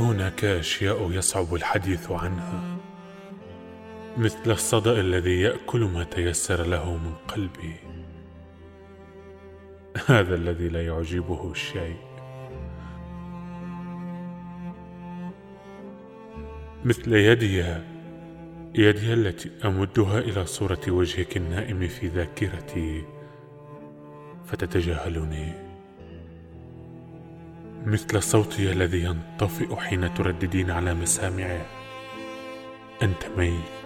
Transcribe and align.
هناك 0.00 0.44
أشياء 0.44 1.12
يصعب 1.12 1.54
الحديث 1.54 2.10
عنها. 2.10 2.76
مثل 4.16 4.50
الصدأ 4.50 5.00
الذي 5.00 5.40
يأكل 5.40 5.80
ما 5.80 6.04
تيسر 6.04 6.66
له 6.66 6.96
من 6.96 7.14
قلبي. 7.28 7.74
هذا 10.06 10.34
الذي 10.34 10.68
لا 10.68 10.86
يعجبه 10.86 11.50
الشيء 11.50 11.96
مثل 16.84 17.12
يدي 17.12 17.64
يدي 18.74 19.12
التي 19.12 19.50
أمدها 19.64 20.18
إلى 20.18 20.46
صورة 20.46 20.80
وجهك 20.88 21.36
النائم 21.36 21.88
في 21.88 22.06
ذاكرتي 22.08 23.04
فتتجاهلني. 24.46 25.69
مثل 27.86 28.22
صوتي 28.22 28.72
الذي 28.72 29.04
ينطفئ 29.04 29.76
حين 29.76 30.14
ترددين 30.14 30.70
على 30.70 30.94
مسامعي. 30.94 31.60
أنت 33.02 33.22
ميت. 33.36 33.80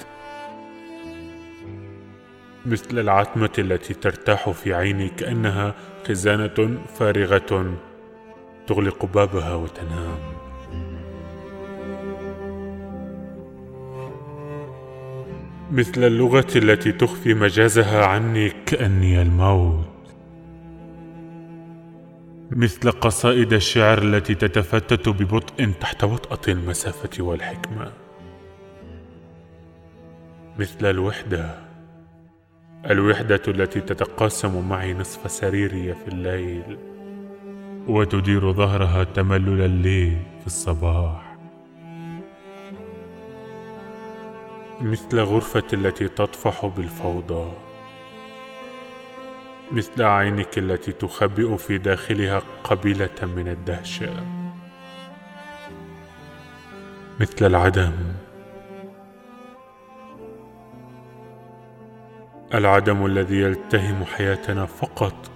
مثل 2.66 2.98
العتمة 2.98 3.50
التي 3.58 3.94
ترتاح 3.94 4.50
في 4.50 4.74
عيني 4.74 5.08
كأنها 5.08 5.74
خزانة 6.08 6.78
فارغة 6.98 7.74
تغلق 8.66 9.04
بابها 9.04 9.54
وتنام. 9.54 10.18
مثل 15.72 16.04
اللغة 16.04 16.46
التي 16.56 16.92
تخفي 16.92 17.34
مجازها 17.34 18.04
عني 18.06 18.50
كأني 18.66 19.22
الموت. 19.22 19.93
مثل 22.56 22.90
قصائد 22.90 23.52
الشعر 23.52 24.02
التي 24.02 24.34
تتفتت 24.34 25.08
ببطء 25.08 25.72
تحت 25.80 26.04
وطأة 26.04 26.52
المسافة 26.52 27.24
والحكمة. 27.24 27.92
مثل 30.58 30.90
الوحدة. 30.90 31.54
الوحدة 32.90 33.42
التي 33.48 33.80
تتقاسم 33.80 34.68
معي 34.68 34.94
نصف 34.94 35.30
سريري 35.30 35.94
في 35.94 36.08
الليل 36.08 36.78
وتدير 37.88 38.52
ظهرها 38.52 39.04
تملل 39.04 39.60
الليل 39.60 40.18
في 40.40 40.46
الصباح. 40.46 41.36
مثل 44.80 45.20
غرفة 45.20 45.64
التي 45.72 46.08
تطفح 46.08 46.66
بالفوضى. 46.66 47.52
مثل 49.72 50.02
عينك 50.02 50.58
التي 50.58 50.92
تخبئ 50.92 51.56
في 51.56 51.78
داخلها 51.78 52.42
قبيلة 52.64 53.22
من 53.22 53.48
الدهشة. 53.48 54.26
مثل 57.20 57.46
العدم. 57.46 57.92
العدم 62.54 63.06
الذي 63.06 63.40
يلتهم 63.40 64.04
حياتنا 64.04 64.66
فقط 64.66 65.30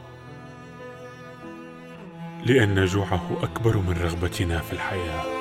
لأن 2.47 2.85
جوعه 2.85 3.39
أكبر 3.43 3.77
من 3.77 3.99
رغبتنا 4.03 4.59
في 4.59 4.73
الحياة. 4.73 5.38